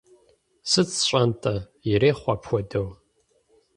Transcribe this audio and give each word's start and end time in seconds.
Сыт 0.69 0.89
сщӀэн-тӀэ, 0.97 1.55
ирехъу 1.91 2.31
апхуэдэу. 2.33 2.87